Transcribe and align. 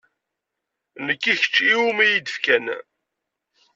Nekk 1.05 1.23
i 1.33 1.35
kečč 1.39 1.55
i 1.73 1.75
wumi 1.79 2.03
iyi-d-fkan. 2.05 2.65